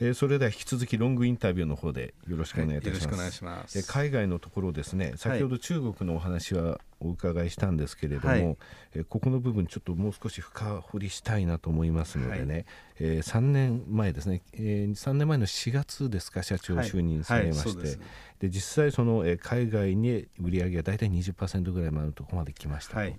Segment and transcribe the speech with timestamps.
[0.00, 3.06] えー、それでは引き続きロングインタビューの方でよろしくお願いいたします。
[3.06, 3.92] はい、よろしくお願いします。
[3.92, 8.56] 海外のところですね、先ほど中国のお話はお伺いしたんですけれども、はい、
[8.94, 12.64] えここの部分ちょっともう少し深掘りしたいなと思いますのでね、はい、
[13.00, 17.98] えー、3年前ですね、えー、3年前の4月ですか社長就任されまして、はいはい、
[18.40, 23.12] で、実際その、えー、海外に売り上げが大体20%ぐらいのところまで来ましたと、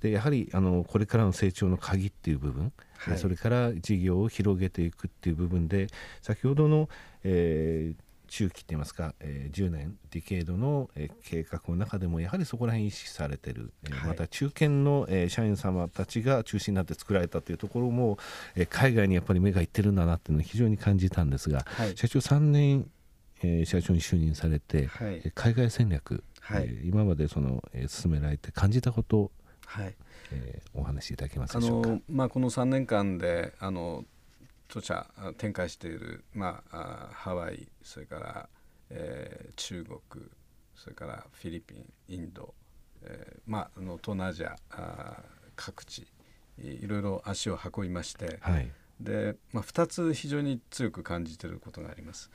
[0.00, 2.72] でやはりあのこれからの成長の鍵っていう部分、
[3.16, 5.88] それから事業を広げていくっていう部分で
[6.20, 6.88] 先ほどの、
[7.22, 18.18] えー、中期って言いますか、えー、10年ディケードの、えー、計画の中でもやはりそこら辺意識されてる、えー、また中堅の、えー、社員様たちが中心になって作られたというところも、
[18.56, 22.90] えー、海外にやっぱり目がいってるんだなっていうのを非常に感じたんですが、はい、社長3年、
[23.42, 29.30] えー、社長に就任されて、はい、海外戦略、はい、えー、今までその、えー、進められて感じたこと
[29.66, 29.94] はい。
[30.32, 31.88] えー、お話しいただけますでしょうか？
[31.90, 34.04] あのまあ、この3年間であの
[34.68, 35.06] 著者
[35.38, 38.48] 展開している、まあ、ハワイそれから、
[38.90, 40.24] えー、中国
[40.74, 42.54] それからフィリピンインド、
[43.02, 45.22] えーまあ、あの東南アジアあ
[45.56, 46.06] 各地
[46.58, 52.30] いろいろ足を運びまして、はい、でまあ、2つ非常に強く感じていることがあります。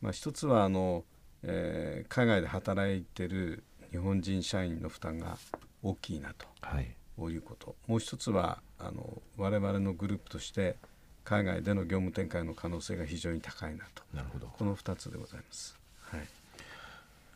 [0.00, 1.04] まあ、1つはあの、
[1.42, 5.38] えー、海外で働いている日本人社員の負担が
[5.82, 6.96] 大きいなと、はい、
[7.30, 7.74] いうこと。
[7.86, 10.76] もう一つはあの我々のグループとして
[11.24, 14.02] 海外での業務展開の可能性が非常に高いなと。
[14.12, 14.46] なるほど。
[14.46, 15.76] この2つでございます。
[16.10, 16.20] はい、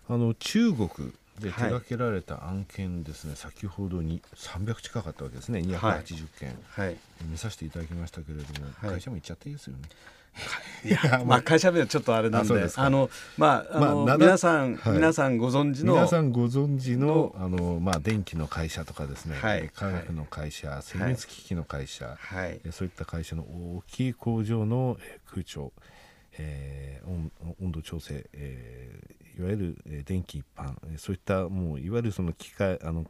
[0.08, 0.89] あの中国
[1.41, 5.61] で手掛けられた案件ですね、はい、先ほどに300近かったわけですね。
[5.61, 9.83] 280件、はい、見させていただきましたけれども、会社も行っちゃっていいですよね。
[10.84, 15.95] いや、まあ、会社名はちょっとあれなんで、あの、まあ、あの、まあ、皆さん、はい、皆さんご存知の。
[15.95, 19.37] 皆さんご存知の、あの、まあ、電気の会社とかですね。
[19.37, 22.17] はい、科学の会社、精密機器の会社。
[22.19, 25.73] はい、そういった会社の大きい工場の空調。
[26.39, 33.07] えー、温度調整、えー、いわゆる電気一般そういったもういわゆるその機械あの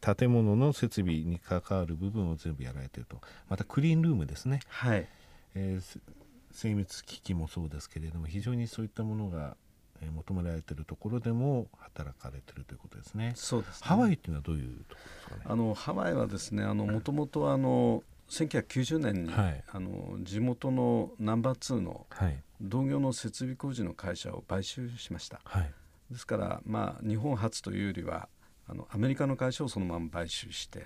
[0.00, 5.06] 建物の設備に関わる部分を全部やられているとまたクリーンルームですね、はい
[5.54, 6.00] えー、
[6.52, 9.56] 精密機器もそうですけれども非常にそういったものが
[10.10, 13.32] 求められているところでも働かれているということですね。
[13.36, 15.42] そうです、ね、ハワイっていうのはどういうところですかね？
[15.46, 22.06] あのハワイはですね、あのもともとあの1990年に、はい、あの地元のナンバー2の
[22.60, 25.40] 同業の設備工事の会社を買収しました。
[25.44, 25.70] はい、
[26.10, 28.28] ですからまあ日本初というよりは
[28.66, 30.84] あのアメリカの会社をそのまま買収して、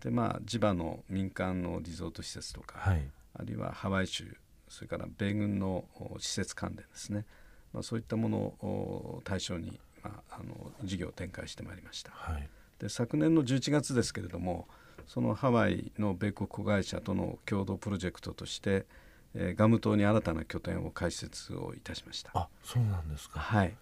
[0.00, 4.36] でまあ地場の民間のリゾート施設とか、はい、あるいはハワイ州
[4.72, 5.84] それから米軍の
[6.18, 7.26] 施設関連ですね、
[7.74, 14.66] まあ、そういったものを対象に、まあ、あの事業を展開してまいりました、はい、で昨年の11月ですけれども
[15.06, 18.86] そのハワイの米国子会社との共同プロジェクトとして、
[19.34, 22.30] えー、ガム島に新たな拠点を開設をいたしました。
[22.34, 23.40] あそうなんですか。
[23.40, 23.74] はい。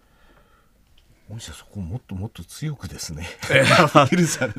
[1.29, 3.25] もしそこもっともっと強くですね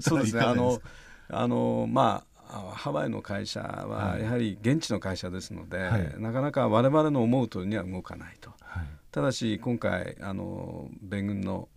[0.01, 0.81] そうですねあの
[1.29, 8.51] あのまあハワイの会社はやはり現地の会社ですので、はい、なかなか我々の思うとには動かないと。
[8.61, 11.69] はい、ただし今回あの米軍の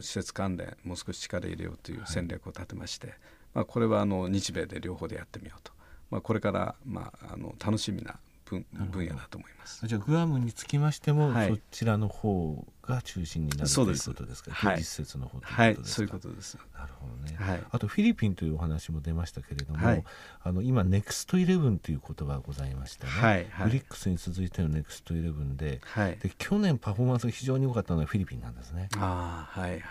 [0.00, 3.16] 施設関連もう少し力入れようという戦略を立てまして、はい、
[3.54, 5.72] まあ、これはあの日米で両方でやってみようと、
[6.10, 9.86] まあ、これから、まあ、あの楽しみな分分野だと思います。
[9.86, 14.52] じゃあグアムにつきましても、はい、そちらの方が中心になるということですか？
[14.52, 16.58] はい、施設の方はい、そういうことです。
[16.76, 17.36] なるほどね。
[17.38, 20.04] はい、あとフィリピンというお話も出ましたけれども、はい、
[20.42, 23.10] あの今ネクストイレブンという言葉がございましたね。
[23.10, 28.88] はいはい、ブリックスに続いてのネクストイレブンで、はい、で去年パフォーマンスが非常に良かったのはフィリピンなんですね。
[28.96, 29.82] ああはいはいはい。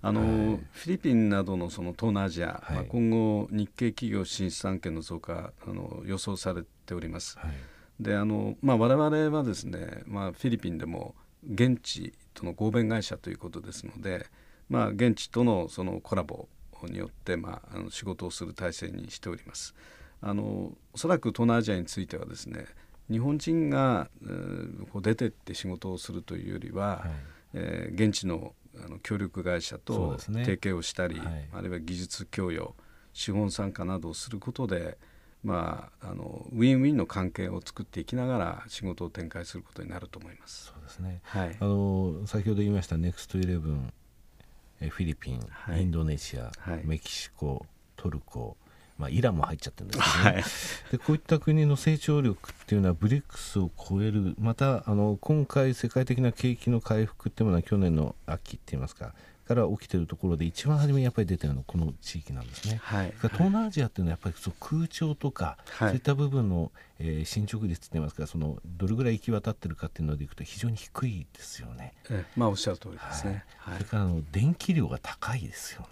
[0.00, 0.28] あの、はい、
[0.72, 7.38] フィリピンなどのその東南アジア、はい、まあ、今後日系企業進出案件の増加あの予想されております。
[7.38, 7.50] はい
[8.00, 14.26] であの、まあ、我々はですね、まあ、フィリピンでも現地との合弁会社ということですので、
[14.68, 16.48] まあ、現地とのそのコラボ
[16.84, 19.74] によって、まあ、あの仕事をする体制にしております。
[20.20, 22.66] あのおそらく東南アジアについてはですね
[23.08, 27.10] 日本人が、えー、こう出てって仕事をするというよりは、はい、
[27.54, 28.54] えー、現地の
[28.84, 32.74] あの協力会社と提携をしたり、ねはい、あるいは技術供与
[33.12, 34.98] 資本参加などをすることで
[35.44, 40.66] まあ、あのウィンウィンの関係を作っていきながら仕事を展開することになると思います。
[40.66, 43.92] そうですね、はい、あの先ほど言いましたネクストイレブン
[44.80, 48.56] フィリピン、はい、インドネシア、はい、メキシコトルコ、
[48.98, 50.42] まあ、イランも入っちゃってるんですけど、ね、はい、
[50.92, 59.14] でこういった国の成長力っていうのはブリックスを超えるまたあの今回世界的な景気の回復っていうのは去年の秋って言いますか
[59.48, 62.80] から起きているところで一番初めにやっぱり出たのはこの地域なんですね。
[62.82, 71.94] はい、東南アジアっていうのはやっぱりそう空調とか、はい、そういった部分の、えー、進捗率といいますかそのどれぐらい行き渡ってるかっていうのでいくと非常に低いですよね。
[72.10, 73.44] えまあおっしゃる通りですね。
[73.56, 75.86] はい、それからあの電気量が高いですよね。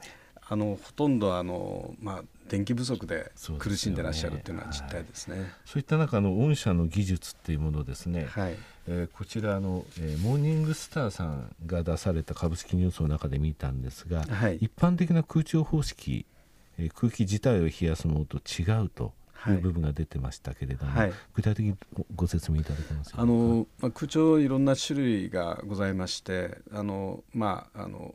[0.48, 5.52] あのほとんどあの、まあ、電気不足で苦しんでらっしゃるというのは実態ですね。
[5.64, 8.56] そう、いった中の御社の技術っていうものですね、はい。
[8.88, 16.24] えー、こちらの、えー、モーニングスターさんが出された株式ニュースの中で見たんですが、はい、一般的な空調方式、
[16.78, 19.12] えー、空気自体を冷やすものと違うと
[19.48, 21.76] いう部分が出てましたけれども、はい、具体的に
[22.14, 28.14] ご説明いただけますあの、まあ、空調いろんな種類がございましてあのまああの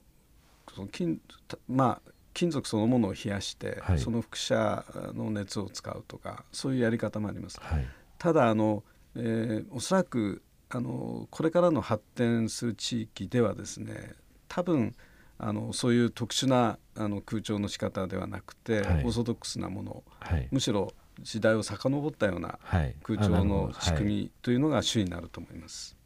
[0.73, 1.19] その金
[1.67, 7.59] まあ金属そのものを冷やして、はい、その輻射の熱を使うとかそういうやり方もあります。
[7.59, 7.87] はい、
[8.17, 8.83] ただあの、
[9.15, 14.13] えー、おそらくあのこれからの発展する地域ではですね
[14.47, 14.95] 多分
[15.37, 20.03] あのそういう特殊なあの空調の仕方ではなくて、はい、オーソドックスなもの、
[20.51, 22.59] むしろ時代を遡ったような
[23.01, 25.97] 空調の仕組みというのが主になると思います。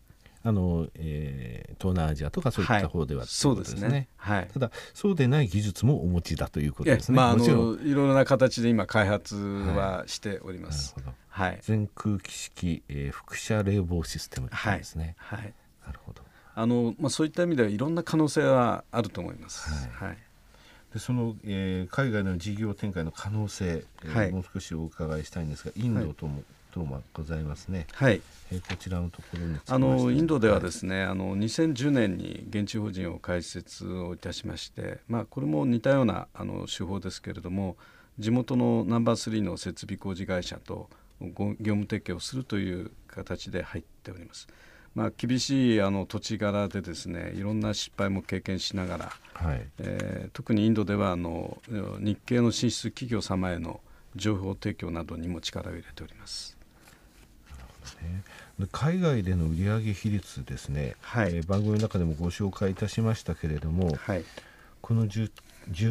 [0.45, 7.15] あの、えー、東南アジアとかそういった方では、はい、そうですね、はい、ただそうでない技術もお持ちだということですね。
[7.15, 10.95] まあ、あのいろいろな形で今開発はしております。
[11.29, 15.15] はい、全空気式、えー、輻射冷房システムですね。
[15.17, 15.53] はい、はい、
[15.87, 16.21] なるほど。
[16.53, 19.67] あのまあそういった意味ではいろんな可能性はあると思います。
[19.95, 20.09] はい。
[20.09, 20.17] はい、
[20.93, 26.43] でその、えー、海外の事業展開の可能性、えー、もう少しお伺いしたいんですが、インドとも、
[26.75, 27.87] ともございますね。
[27.93, 28.21] はい。
[28.51, 37.77] えー、こちらのところにあのインドではですね、はい、あの2010年に現地法人を開設をいたしまして、まあこれも似たようなあの手法ですけれども、
[38.19, 40.89] 地元のナンバー3の設備工事会社と
[41.21, 44.47] 業務提携をするという形で入っております。
[44.95, 51.57] まあ、厳しいあの土地柄でですねいろんな失敗も経験しながら、はいえー、特にインドではあの
[51.99, 53.81] 日系の進出企業様への
[54.15, 56.57] 情報提供などにも力を入れております。
[58.59, 64.23] ね、海外での売上比率ですね、はい、えー、番組の中でもご紹介いたしましたけれども、はい、
[64.81, 65.31] この10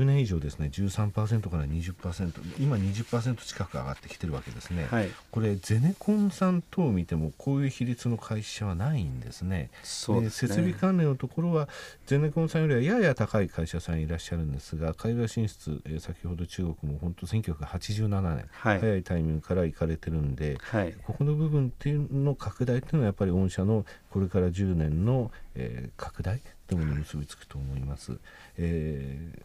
[0.04, 0.68] 年以上ですね。
[0.72, 9.70] 13%から20%今20%近く上がってきてるわけですね、はい、これゼネコンさん等を見てもこういう比率の会社はないんですね。
[9.82, 10.30] そうね。
[10.30, 11.68] 設備関連のところは
[12.06, 28.18] ゼネコンさんよりはやや高い会社さんいらっしゃるんですが海外進出、えー、先ほど中国も本当1987年、はい、早いタイミングから行かれてるんで、はい、ここの部分っていうの拡大っていうのはやっぱり御社のこれから10年の、えー、拡大ともに結びつくと思います。
[28.58, 29.42] えー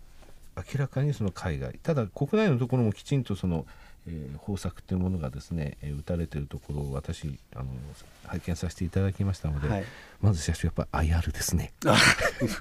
[0.73, 3.65] 明らかにその海外ただ国内のところもきちんとその、
[4.07, 7.65] えー、方策というものがですね、えー、打たれているところを私あの
[8.27, 9.83] 拝見させていただきましたので、はい、
[10.21, 11.73] まず社長やっぱ IR ですね。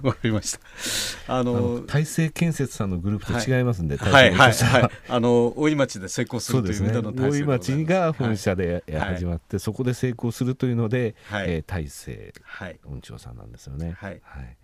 [0.02, 0.58] わかりまし
[1.26, 1.34] た。
[1.34, 12.32] あの大成建設さんのグループと違いますんで、はい、はいはい、あの大井町で成功するという意味での大井町が本社で始まって、そこで成功するというので、はい、えー、大成
[12.84, 13.94] 運長さんなんですよね。
[13.98, 14.20] はい。
[14.22, 14.56] はい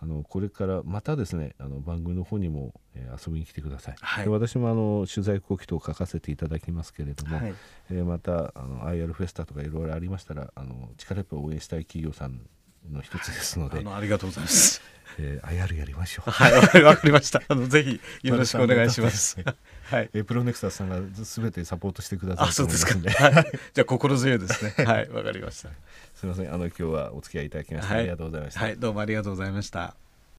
[0.00, 7.54] あのこれからまたですねあの番組の方にも、えー、遊びに来てください、はい、で私もあの取材後期と書かせていただきますけれども、はい、
[7.90, 12.40] えー、またあの IR フェスタとかいろいろありましたらあの力やっぱ応援したい企業さん
[12.90, 13.84] の一つですので。
[13.86, 14.80] ありがとうございます、
[15.18, 16.30] えー、IR やりましょう。
[16.30, 17.42] はいわかりました。
[17.48, 19.36] あのぜひよろしくお願いします。
[19.90, 24.74] はい、えー、プロネクサスさんがすべてサポートしてくださいあそうですか、 はい、じゃあ心強いですね。
[24.84, 25.70] はいわかりました。
[26.14, 26.52] すみません。
[26.52, 28.60] あの今日はお付き合いいただきまして、はい、ありがとうございました。
[28.60, 30.07] はいどうもありがとうございました